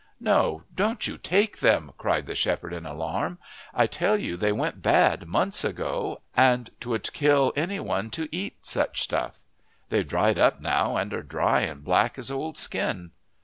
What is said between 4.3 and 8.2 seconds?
they went bad months ago, and 'twould kill anyone